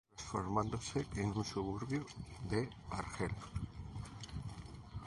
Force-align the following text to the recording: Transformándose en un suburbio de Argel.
Transformándose 0.15 1.05
en 1.15 1.27
un 1.27 1.45
suburbio 1.45 2.03
de 2.49 2.67
Argel. 2.89 3.35